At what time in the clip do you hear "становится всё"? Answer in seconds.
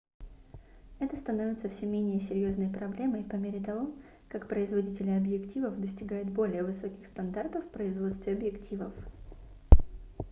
1.15-1.85